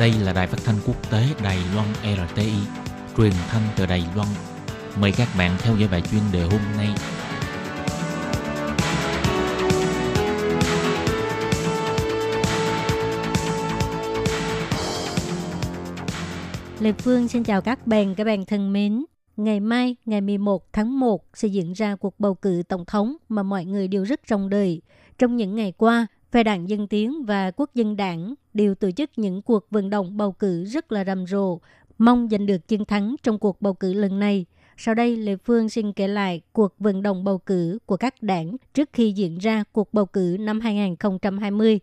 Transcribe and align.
Đây 0.00 0.12
là 0.12 0.32
đài 0.32 0.46
phát 0.46 0.58
thanh 0.64 0.76
quốc 0.86 1.10
tế 1.10 1.26
Đài 1.42 1.58
Loan 1.74 1.86
RTI, 2.02 2.52
truyền 3.16 3.32
thanh 3.48 3.62
từ 3.76 3.86
Đài 3.86 4.04
Loan. 4.16 4.28
Mời 5.00 5.12
các 5.12 5.28
bạn 5.38 5.56
theo 5.58 5.76
dõi 5.76 5.88
bài 5.88 6.02
chuyên 6.10 6.22
đề 6.32 6.42
hôm 6.42 6.60
nay. 6.76 6.88
Lê 16.80 16.92
Phương 16.92 17.28
xin 17.28 17.44
chào 17.44 17.60
các 17.60 17.86
bạn, 17.86 18.14
các 18.14 18.24
bạn 18.24 18.44
thân 18.46 18.72
mến. 18.72 19.04
Ngày 19.36 19.60
mai, 19.60 19.96
ngày 20.04 20.20
11 20.20 20.72
tháng 20.72 21.00
1 21.00 21.24
sẽ 21.34 21.48
diễn 21.48 21.72
ra 21.72 21.96
cuộc 21.96 22.20
bầu 22.20 22.34
cử 22.34 22.62
tổng 22.68 22.84
thống 22.84 23.16
mà 23.28 23.42
mọi 23.42 23.64
người 23.64 23.88
đều 23.88 24.04
rất 24.04 24.20
trông 24.26 24.50
đợi. 24.50 24.82
Trong 25.18 25.36
những 25.36 25.54
ngày 25.54 25.72
qua, 25.76 26.06
Phe 26.34 26.42
đảng 26.42 26.68
Dân 26.68 26.86
Tiến 26.86 27.24
và 27.24 27.50
Quốc 27.50 27.74
dân 27.74 27.96
đảng 27.96 28.34
đều 28.54 28.74
tổ 28.74 28.90
chức 28.90 29.10
những 29.16 29.42
cuộc 29.42 29.66
vận 29.70 29.90
động 29.90 30.16
bầu 30.16 30.32
cử 30.32 30.64
rất 30.64 30.92
là 30.92 31.04
rầm 31.04 31.26
rộ, 31.26 31.60
mong 31.98 32.28
giành 32.30 32.46
được 32.46 32.68
chiến 32.68 32.84
thắng 32.84 33.16
trong 33.22 33.38
cuộc 33.38 33.62
bầu 33.62 33.74
cử 33.74 33.92
lần 33.92 34.18
này. 34.18 34.46
Sau 34.76 34.94
đây, 34.94 35.16
Lê 35.16 35.36
Phương 35.36 35.68
xin 35.68 35.92
kể 35.92 36.08
lại 36.08 36.40
cuộc 36.52 36.74
vận 36.78 37.02
động 37.02 37.24
bầu 37.24 37.38
cử 37.38 37.78
của 37.86 37.96
các 37.96 38.22
đảng 38.22 38.56
trước 38.74 38.88
khi 38.92 39.12
diễn 39.12 39.38
ra 39.38 39.64
cuộc 39.72 39.94
bầu 39.94 40.06
cử 40.06 40.36
năm 40.40 40.60
2020. 40.60 41.80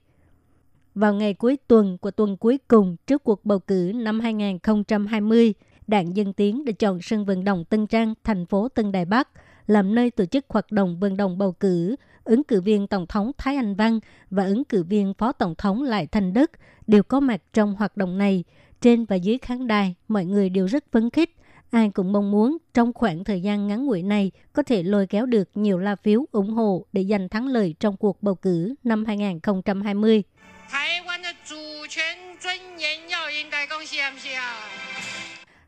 Vào 0.95 1.13
ngày 1.13 1.33
cuối 1.33 1.57
tuần 1.67 1.97
của 1.97 2.11
tuần 2.11 2.37
cuối 2.37 2.59
cùng 2.67 2.95
trước 3.07 3.23
cuộc 3.23 3.45
bầu 3.45 3.59
cử 3.59 3.91
năm 3.95 4.19
2020, 4.19 5.53
Đảng 5.87 6.15
Dân 6.15 6.33
Tiến 6.33 6.65
đã 6.65 6.71
chọn 6.79 7.01
sân 7.01 7.25
vận 7.25 7.43
động 7.43 7.65
Tân 7.65 7.87
Trang, 7.87 8.13
thành 8.23 8.45
phố 8.45 8.67
Tân 8.69 8.91
Đài 8.91 9.05
Bắc 9.05 9.29
làm 9.71 9.95
nơi 9.95 10.11
tổ 10.11 10.25
chức 10.25 10.45
hoạt 10.49 10.71
động 10.71 10.99
vận 10.99 11.17
động 11.17 11.37
bầu 11.37 11.51
cử 11.51 11.95
ứng 12.23 12.43
cử 12.43 12.61
viên 12.61 12.87
Tổng 12.87 13.07
thống 13.07 13.31
Thái 13.37 13.55
Anh 13.55 13.75
Văn 13.75 13.99
và 14.29 14.45
ứng 14.45 14.63
cử 14.63 14.83
viên 14.83 15.13
Phó 15.13 15.31
Tổng 15.31 15.55
thống 15.55 15.83
Lại 15.83 16.07
Thành 16.07 16.33
Đức 16.33 16.51
đều 16.87 17.03
có 17.03 17.19
mặt 17.19 17.41
trong 17.53 17.75
hoạt 17.75 17.97
động 17.97 18.17
này. 18.17 18.43
Trên 18.81 19.05
và 19.05 19.15
dưới 19.15 19.37
khán 19.37 19.67
đài, 19.67 19.95
mọi 20.07 20.25
người 20.25 20.49
đều 20.49 20.65
rất 20.65 20.83
phấn 20.91 21.09
khích. 21.09 21.35
Ai 21.71 21.89
cũng 21.89 22.13
mong 22.13 22.31
muốn 22.31 22.57
trong 22.73 22.93
khoảng 22.93 23.23
thời 23.23 23.41
gian 23.41 23.67
ngắn 23.67 23.85
ngủi 23.85 24.03
này 24.03 24.31
có 24.53 24.63
thể 24.63 24.83
lôi 24.83 25.07
kéo 25.07 25.25
được 25.25 25.49
nhiều 25.55 25.77
la 25.77 25.95
phiếu 25.95 26.25
ủng 26.31 26.49
hộ 26.49 26.85
để 26.93 27.05
giành 27.09 27.29
thắng 27.29 27.47
lợi 27.47 27.75
trong 27.79 27.97
cuộc 27.97 28.23
bầu 28.23 28.35
cử 28.35 28.75
năm 28.83 29.05
2020. 29.05 30.23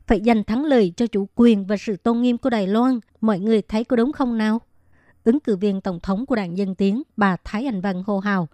Phải 0.08 0.22
giành 0.26 0.44
thắng 0.44 0.66
lợi 0.66 0.94
cho 0.98 1.08
chủ 1.08 1.30
quyền 1.36 1.66
và 1.66 1.78
sự 1.78 1.98
tôn 1.98 2.22
nghiêm 2.22 2.38
của 2.38 2.50
Đài 2.50 2.68
Loan. 2.68 3.00
Mọi 3.22 3.40
người 3.40 3.62
thấy 3.62 3.84
có 3.84 3.96
đúng 3.96 4.12
không 4.12 4.38
nào? 4.38 4.60
ứng 5.24 5.40
cử 5.40 5.56
viên 5.56 5.82
tổng 5.82 6.00
thống 6.00 6.26
của 6.26 6.36
đảng 6.36 6.58
Dân 6.58 6.76
Tiến, 6.76 7.04
bà 7.18 7.38
Thái 7.44 7.66
Anh 7.66 7.82
Văn 7.82 8.04
hô 8.08 8.20
hào. 8.20 8.48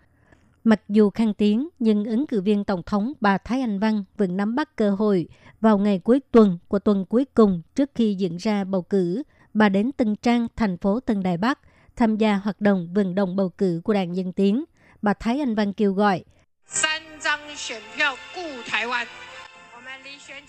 Mặc 0.64 0.82
dù 0.90 1.10
khang 1.10 1.34
tiếng, 1.34 1.70
nhưng 1.80 2.06
ứng 2.06 2.28
cử 2.28 2.42
viên 2.42 2.64
tổng 2.64 2.84
thống 2.84 3.14
bà 3.22 3.38
Thái 3.38 3.62
Anh 3.62 3.80
Văn 3.80 4.04
vẫn 4.18 4.38
nắm 4.38 4.56
bắt 4.56 4.76
cơ 4.76 4.90
hội 4.90 5.28
vào 5.62 5.78
ngày 5.78 6.00
cuối 6.00 6.20
tuần 6.32 6.58
của 6.68 6.80
tuần 6.80 7.06
cuối 7.06 7.26
cùng 7.26 7.62
trước 7.76 7.90
khi 7.96 8.14
diễn 8.14 8.38
ra 8.38 8.64
bầu 8.64 8.82
cử. 8.82 9.24
Bà 9.54 9.70
đến 9.70 9.92
Tân 9.92 10.16
Trang, 10.16 10.48
thành 10.56 10.78
phố 10.78 11.00
Tân 11.00 11.24
Đài 11.24 11.38
Bắc, 11.38 11.60
tham 11.96 12.18
gia 12.18 12.36
hoạt 12.36 12.62
động 12.62 12.94
vận 12.94 13.16
động 13.16 13.36
bầu 13.36 13.50
cử 13.50 13.82
của 13.84 13.94
đảng 13.94 14.16
Dân 14.16 14.34
Tiến. 14.34 14.64
Bà 15.02 15.14
Thái 15.14 15.40
Anh 15.40 15.56
Văn 15.56 15.74
kêu 15.74 15.94
gọi 15.94 16.24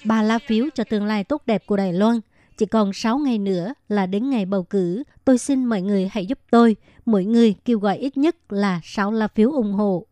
bà 0.04 0.22
lá 0.22 0.38
phiếu 0.38 0.66
cho 0.74 0.84
tương 0.84 1.04
lai 1.04 1.24
tốt 1.24 1.42
đẹp 1.46 1.66
của 1.66 1.76
Đài 1.76 1.92
Loan 1.92 2.20
chỉ 2.60 2.66
còn 2.66 2.92
6 2.92 3.18
ngày 3.18 3.38
nữa 3.38 3.74
là 3.88 4.06
đến 4.06 4.30
ngày 4.30 4.44
bầu 4.44 4.62
cử. 4.62 5.02
Tôi 5.24 5.38
xin 5.38 5.64
mọi 5.64 5.82
người 5.82 6.08
hãy 6.12 6.26
giúp 6.26 6.38
tôi. 6.50 6.76
Mỗi 7.06 7.24
người 7.24 7.54
kêu 7.64 7.78
gọi 7.78 7.96
ít 7.96 8.16
nhất 8.16 8.52
là 8.52 8.80
6 8.84 9.12
lá 9.12 9.28
phiếu 9.28 9.50
ủng 9.50 9.72
hộ. 9.72 10.06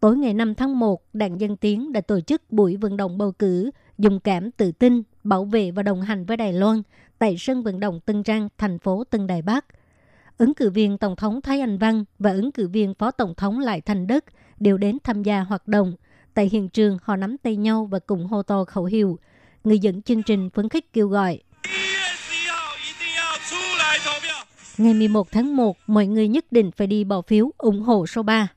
Tối 0.00 0.16
ngày 0.16 0.34
5 0.34 0.54
tháng 0.54 0.78
1, 0.78 1.02
Đảng 1.12 1.40
Dân 1.40 1.56
Tiến 1.56 1.92
đã 1.92 2.00
tổ 2.00 2.20
chức 2.20 2.42
buổi 2.50 2.76
vận 2.76 2.96
động 2.96 3.18
bầu 3.18 3.32
cử, 3.32 3.70
dùng 3.98 4.20
cảm 4.20 4.50
tự 4.50 4.72
tin, 4.72 5.02
bảo 5.24 5.44
vệ 5.44 5.70
và 5.70 5.82
đồng 5.82 6.02
hành 6.02 6.24
với 6.24 6.36
Đài 6.36 6.52
Loan 6.52 6.82
tại 7.18 7.36
sân 7.38 7.62
vận 7.62 7.80
động 7.80 8.00
Tân 8.00 8.22
Trang, 8.22 8.48
thành 8.58 8.78
phố 8.78 9.04
Tân 9.04 9.26
Đài 9.26 9.42
Bắc. 9.42 9.64
Ứng 10.38 10.54
cử 10.54 10.70
viên 10.70 10.98
Tổng 10.98 11.16
thống 11.16 11.40
Thái 11.40 11.60
Anh 11.60 11.78
Văn 11.78 12.04
và 12.18 12.32
ứng 12.32 12.52
cử 12.52 12.68
viên 12.68 12.94
Phó 12.94 13.10
Tổng 13.10 13.34
thống 13.34 13.58
Lại 13.58 13.80
Thành 13.80 14.06
Đức 14.06 14.24
đều 14.60 14.78
đến 14.78 14.98
tham 15.04 15.22
gia 15.22 15.40
hoạt 15.40 15.68
động. 15.68 15.94
Tại 16.38 16.48
hiện 16.52 16.68
trường, 16.68 16.98
họ 17.02 17.16
nắm 17.16 17.36
tay 17.38 17.56
nhau 17.56 17.88
và 17.90 17.98
cùng 17.98 18.26
hô 18.26 18.42
to 18.42 18.64
khẩu 18.64 18.84
hiệu. 18.84 19.18
Người 19.64 19.78
dẫn 19.78 20.02
chương 20.02 20.22
trình 20.22 20.50
phấn 20.50 20.68
khích 20.68 20.92
kêu 20.92 21.08
gọi 21.08 21.40
Ngày 24.78 24.94
11 24.94 25.30
tháng 25.32 25.56
1, 25.56 25.76
mọi 25.86 26.06
người 26.06 26.28
nhất 26.28 26.44
định 26.50 26.70
phải 26.70 26.86
đi 26.86 27.04
bỏ 27.04 27.22
phiếu 27.22 27.50
ủng 27.58 27.82
hộ 27.82 28.06
số 28.06 28.22
3. 28.22 28.48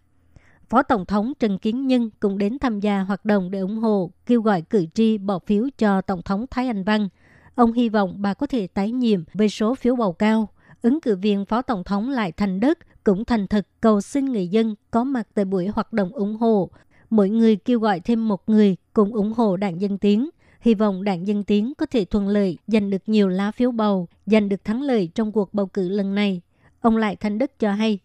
Phó 0.69 0.83
Tổng 0.83 1.05
thống 1.05 1.33
Trần 1.39 1.57
Kiến 1.57 1.87
Nhân 1.87 2.09
cũng 2.19 2.37
đến 2.37 2.59
tham 2.59 2.79
gia 2.79 2.99
hoạt 2.99 3.25
động 3.25 3.51
để 3.51 3.59
ủng 3.59 3.77
hộ, 3.77 4.11
kêu 4.25 4.41
gọi 4.41 4.61
cử 4.61 4.85
tri 4.93 5.17
bỏ 5.17 5.39
phiếu 5.39 5.67
cho 5.77 6.01
Tổng 6.01 6.21
thống 6.21 6.45
Thái 6.51 6.67
Anh 6.67 6.83
Văn. 6.83 7.09
Ông 7.55 7.73
hy 7.73 7.89
vọng 7.89 8.15
bà 8.17 8.33
có 8.33 8.47
thể 8.47 8.67
tái 8.67 8.91
nhiệm 8.91 9.23
với 9.33 9.49
số 9.49 9.75
phiếu 9.75 9.95
bầu 9.95 10.13
cao. 10.13 10.49
Ứng 10.81 11.01
cử 11.01 11.15
viên 11.15 11.45
Phó 11.45 11.61
Tổng 11.61 11.83
thống 11.83 12.09
Lại 12.09 12.31
Thành 12.31 12.59
Đức 12.59 12.79
cũng 13.03 13.25
thành 13.25 13.47
thực 13.47 13.65
cầu 13.81 14.01
xin 14.01 14.25
người 14.25 14.47
dân 14.47 14.75
có 14.91 15.03
mặt 15.03 15.27
tại 15.33 15.45
buổi 15.45 15.67
hoạt 15.67 15.93
động 15.93 16.11
ủng 16.13 16.35
hộ. 16.35 16.69
Mỗi 17.11 17.29
người 17.29 17.55
kêu 17.55 17.79
gọi 17.79 17.99
thêm 17.99 18.27
một 18.27 18.49
người 18.49 18.75
cùng 18.93 19.13
ủng 19.13 19.33
hộ 19.33 19.57
đảng 19.57 19.81
Dân 19.81 19.97
Tiến– 19.97 20.29
hy 20.61 20.73
vọng 20.73 21.03
đảng 21.03 21.27
Dân 21.27 21.43
Tiến 21.43 21.73
có 21.77 21.85
thể 21.85 22.05
thuận 22.05 22.27
lợi 22.27 22.57
giành 22.67 22.89
được 22.89 23.01
nhiều 23.05 23.29
lá 23.29 23.51
phiếu 23.51 23.71
bầu, 23.71 24.07
giành 24.25 24.49
được 24.49 24.65
thắng 24.65 24.81
lợi 24.81 25.09
trong 25.15 25.31
cuộc 25.31 25.53
bầu 25.53 25.65
cử 25.65 25.89
lần 25.89 26.15
này. 26.15 26.41
Ông 26.81 26.97
Lại 26.97 27.15
Thanh 27.15 27.37
Đức 27.37 27.59
cho 27.59 27.71
hay. 27.71 27.99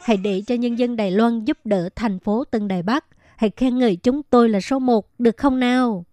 Hãy 0.00 0.16
để 0.16 0.42
cho 0.46 0.54
nhân 0.54 0.78
dân 0.78 0.96
Đài 0.96 1.10
Loan 1.10 1.44
giúp 1.44 1.58
đỡ 1.64 1.88
thành 1.96 2.18
phố 2.18 2.44
Tân 2.44 2.68
Đài 2.68 2.82
Bắc. 2.82 3.04
Hãy 3.36 3.50
khen 3.56 3.78
ngợi 3.78 3.96
chúng 3.96 4.22
tôi 4.22 4.48
là 4.48 4.60
số 4.60 4.78
một, 4.78 5.06
được 5.18 5.36
không 5.36 5.60
nào? 5.60 6.04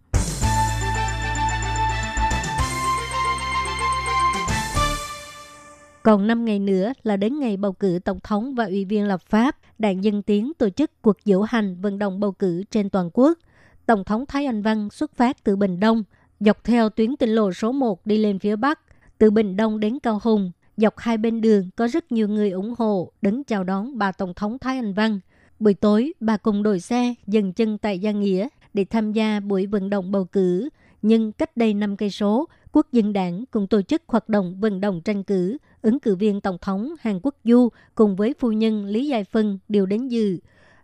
Còn 6.05 6.27
5 6.27 6.45
ngày 6.45 6.59
nữa 6.59 6.93
là 7.03 7.17
đến 7.17 7.39
ngày 7.39 7.57
bầu 7.57 7.73
cử 7.73 7.99
tổng 8.05 8.19
thống 8.23 8.55
và 8.55 8.65
ủy 8.65 8.85
viên 8.85 9.07
lập 9.07 9.21
pháp, 9.21 9.57
Đảng 9.79 10.03
Dân 10.03 10.21
Tiến 10.21 10.51
tổ 10.57 10.69
chức 10.69 11.01
cuộc 11.01 11.17
diễu 11.25 11.41
hành 11.41 11.81
vận 11.81 11.99
động 11.99 12.19
bầu 12.19 12.31
cử 12.31 12.63
trên 12.71 12.89
toàn 12.89 13.09
quốc. 13.13 13.37
Tổng 13.85 14.03
thống 14.03 14.25
Thái 14.25 14.45
Anh 14.45 14.61
Văn 14.61 14.89
xuất 14.89 15.15
phát 15.15 15.43
từ 15.43 15.55
Bình 15.55 15.79
Đông, 15.79 16.03
dọc 16.39 16.63
theo 16.63 16.89
tuyến 16.89 17.17
tỉnh 17.17 17.29
lộ 17.29 17.53
số 17.53 17.71
1 17.71 18.05
đi 18.05 18.17
lên 18.17 18.39
phía 18.39 18.55
Bắc, 18.55 18.79
từ 19.17 19.31
Bình 19.31 19.57
Đông 19.57 19.79
đến 19.79 19.99
Cao 19.99 20.19
Hùng. 20.23 20.51
Dọc 20.77 20.93
hai 20.97 21.17
bên 21.17 21.41
đường 21.41 21.69
có 21.75 21.87
rất 21.87 22.11
nhiều 22.11 22.27
người 22.27 22.51
ủng 22.51 22.73
hộ 22.77 23.11
đứng 23.21 23.43
chào 23.43 23.63
đón 23.63 23.97
bà 23.97 24.11
Tổng 24.11 24.33
thống 24.33 24.59
Thái 24.59 24.75
Anh 24.77 24.93
Văn. 24.93 25.19
Buổi 25.59 25.73
tối, 25.73 26.13
bà 26.19 26.37
cùng 26.37 26.63
đội 26.63 26.79
xe 26.79 27.13
dừng 27.27 27.53
chân 27.53 27.77
tại 27.77 27.99
Gia 27.99 28.11
Nghĩa 28.11 28.47
để 28.73 28.85
tham 28.85 29.11
gia 29.11 29.39
buổi 29.39 29.65
vận 29.65 29.89
động 29.89 30.11
bầu 30.11 30.25
cử. 30.25 30.69
Nhưng 31.01 31.31
cách 31.31 31.57
đây 31.57 31.73
5 31.73 31.97
cây 31.97 32.09
số, 32.09 32.47
Quốc 32.71 32.87
dân 32.91 33.13
đảng 33.13 33.45
cũng 33.51 33.67
tổ 33.67 33.81
chức 33.81 34.01
hoạt 34.07 34.29
động 34.29 34.59
vận 34.59 34.81
động 34.81 35.01
tranh 35.01 35.23
cử 35.23 35.57
ứng 35.85 35.99
cử 35.99 36.15
viên 36.15 36.41
Tổng 36.41 36.57
thống 36.61 36.93
Hàn 36.99 37.19
Quốc 37.23 37.35
Du 37.43 37.69
cùng 37.95 38.15
với 38.15 38.33
phu 38.39 38.51
nhân 38.51 38.85
Lý 38.85 39.07
Giai 39.07 39.23
Phân 39.23 39.59
đều 39.69 39.85
đến 39.85 40.07
dự. 40.07 40.37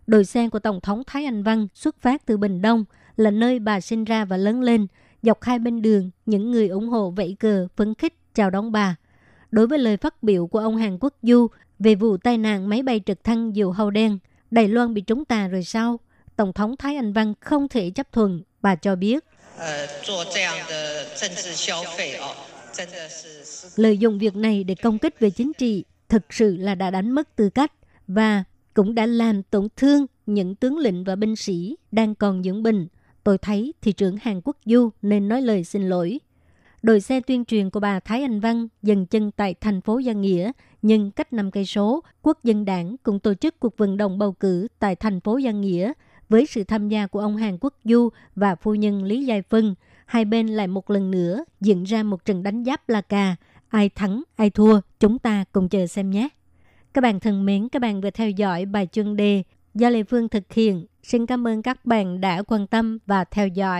Đội 0.06 0.24
xe 0.24 0.48
của 0.48 0.58
Tổng 0.58 0.80
thống 0.80 1.02
Thái 1.06 1.24
Anh 1.24 1.42
Văn 1.42 1.68
xuất 1.74 2.00
phát 2.00 2.26
từ 2.26 2.36
Bình 2.36 2.62
Đông, 2.62 2.84
là 3.16 3.30
nơi 3.30 3.58
bà 3.58 3.80
sinh 3.80 4.04
ra 4.04 4.24
và 4.24 4.36
lớn 4.36 4.60
lên. 4.60 4.86
Dọc 5.22 5.42
hai 5.42 5.58
bên 5.58 5.82
đường, 5.82 6.10
những 6.26 6.50
người 6.50 6.68
ủng 6.68 6.88
hộ 6.88 7.10
vẫy 7.10 7.36
cờ, 7.40 7.68
phấn 7.76 7.94
khích 7.94 8.14
chào 8.34 8.50
đón 8.50 8.72
bà. 8.72 8.96
Đối 9.50 9.66
với 9.66 9.78
lời 9.78 9.96
phát 9.96 10.22
biểu 10.22 10.46
của 10.46 10.58
ông 10.58 10.76
Hàn 10.76 10.98
Quốc 11.00 11.14
Du 11.22 11.46
về 11.78 11.94
vụ 11.94 12.16
tai 12.16 12.38
nạn 12.38 12.68
máy 12.68 12.82
bay 12.82 13.00
trực 13.06 13.24
thăng 13.24 13.52
diều 13.54 13.70
hâu 13.70 13.90
đen, 13.90 14.18
Đài 14.50 14.68
Loan 14.68 14.94
bị 14.94 15.00
trúng 15.00 15.24
tà 15.24 15.48
rồi 15.48 15.64
sao? 15.64 16.00
Tổng 16.36 16.52
thống 16.52 16.76
Thái 16.76 16.96
Anh 16.96 17.12
Văn 17.12 17.34
không 17.40 17.68
thể 17.68 17.90
chấp 17.90 18.12
thuận, 18.12 18.42
bà 18.60 18.74
cho 18.74 18.96
biết. 18.96 19.24
Ờ, 19.56 19.86
Lợi 23.76 23.98
dụng 23.98 24.18
việc 24.18 24.36
này 24.36 24.64
để 24.64 24.74
công 24.74 24.98
kích 24.98 25.20
về 25.20 25.30
chính 25.30 25.52
trị 25.58 25.84
thực 26.08 26.32
sự 26.32 26.56
là 26.56 26.74
đã 26.74 26.90
đánh 26.90 27.10
mất 27.10 27.36
tư 27.36 27.50
cách 27.50 27.72
và 28.08 28.44
cũng 28.74 28.94
đã 28.94 29.06
làm 29.06 29.42
tổn 29.42 29.68
thương 29.76 30.06
những 30.26 30.54
tướng 30.54 30.78
lĩnh 30.78 31.04
và 31.04 31.16
binh 31.16 31.36
sĩ 31.36 31.76
đang 31.92 32.14
còn 32.14 32.42
dưỡng 32.42 32.62
bình. 32.62 32.86
Tôi 33.24 33.38
thấy 33.38 33.74
thị 33.82 33.92
trưởng 33.92 34.16
Hàn 34.22 34.40
Quốc 34.44 34.56
Du 34.64 34.90
nên 35.02 35.28
nói 35.28 35.42
lời 35.42 35.64
xin 35.64 35.88
lỗi. 35.88 36.20
Đội 36.82 37.00
xe 37.00 37.20
tuyên 37.20 37.44
truyền 37.44 37.70
của 37.70 37.80
bà 37.80 38.00
Thái 38.00 38.22
Anh 38.22 38.40
Văn 38.40 38.68
dừng 38.82 39.06
chân 39.06 39.30
tại 39.30 39.54
thành 39.60 39.80
phố 39.80 39.98
Gia 39.98 40.12
Nghĩa, 40.12 40.52
nhưng 40.82 41.10
cách 41.10 41.32
5 41.32 41.50
cây 41.50 41.66
số, 41.66 42.02
Quốc 42.22 42.44
dân 42.44 42.64
đảng 42.64 42.96
cũng 43.02 43.18
tổ 43.18 43.34
chức 43.34 43.60
cuộc 43.60 43.76
vận 43.76 43.96
động 43.96 44.18
bầu 44.18 44.32
cử 44.32 44.68
tại 44.78 44.96
thành 44.96 45.20
phố 45.20 45.36
Gia 45.36 45.50
Nghĩa 45.50 45.92
với 46.28 46.46
sự 46.46 46.64
tham 46.64 46.88
gia 46.88 47.06
của 47.06 47.20
ông 47.20 47.36
Hàn 47.36 47.58
Quốc 47.60 47.74
Du 47.84 48.08
và 48.36 48.54
phu 48.54 48.74
nhân 48.74 49.04
Lý 49.04 49.24
Giai 49.24 49.42
Phân– 49.42 49.74
hai 50.06 50.24
bên 50.24 50.46
lại 50.46 50.66
một 50.66 50.90
lần 50.90 51.10
nữa 51.10 51.44
diễn 51.60 51.84
ra 51.84 52.02
một 52.02 52.24
trận 52.24 52.42
đánh 52.42 52.64
giáp 52.64 52.88
la 52.88 53.00
cà. 53.00 53.36
Ai 53.68 53.88
thắng, 53.88 54.22
ai 54.36 54.50
thua, 54.50 54.80
chúng 55.00 55.18
ta 55.18 55.44
cùng 55.52 55.68
chờ 55.68 55.86
xem 55.86 56.10
nhé. 56.10 56.28
Các 56.94 57.00
bạn 57.00 57.20
thân 57.20 57.44
mến, 57.44 57.68
các 57.68 57.82
bạn 57.82 58.00
vừa 58.00 58.10
theo 58.10 58.30
dõi 58.30 58.64
bài 58.64 58.88
chuyên 58.92 59.16
đề 59.16 59.42
do 59.74 59.88
Lê 59.88 60.02
Phương 60.02 60.28
thực 60.28 60.52
hiện. 60.52 60.86
Xin 61.02 61.26
cảm 61.26 61.46
ơn 61.46 61.62
các 61.62 61.86
bạn 61.86 62.20
đã 62.20 62.42
quan 62.42 62.66
tâm 62.66 62.98
và 63.06 63.24
theo 63.24 63.48
dõi. 63.48 63.70